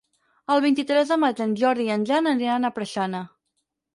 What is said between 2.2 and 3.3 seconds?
aniran a Preixana.